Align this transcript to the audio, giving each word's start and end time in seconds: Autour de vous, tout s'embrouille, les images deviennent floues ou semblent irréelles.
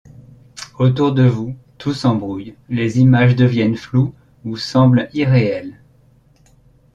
Autour 0.79 1.13
de 1.13 1.21
vous, 1.21 1.55
tout 1.77 1.93
s'embrouille, 1.93 2.55
les 2.69 2.99
images 2.99 3.35
deviennent 3.35 3.75
floues 3.75 4.15
ou 4.43 4.57
semblent 4.57 5.07
irréelles. 5.13 5.79